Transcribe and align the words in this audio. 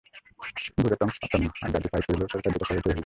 বোঝাইতাম 0.77 1.09
পারতাম 1.21 1.39
না, 1.43 1.49
আড্ডাআড্ডি 1.65 1.89
ফাইট 1.91 2.05
অইলেও 2.09 2.27
সরকার 2.33 2.49
যেটা 2.53 2.65
চায় 2.67 2.79
ইটাই 2.79 2.91
অইব। 2.91 2.99